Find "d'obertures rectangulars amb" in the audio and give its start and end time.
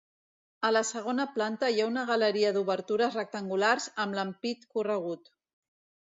2.55-4.17